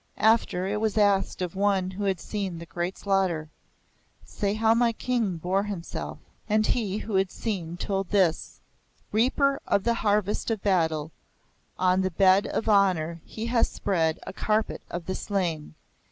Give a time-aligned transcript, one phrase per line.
[0.17, 3.51] After, it was asked of one who had seen the great slaughter,
[4.25, 6.17] "Say how my King bore himself."
[6.49, 8.61] And he who had seen told this:
[9.11, 11.11] "Reaper of the harvest of battle,
[11.77, 15.75] on the bed of honour he has spread a carpet of the slain!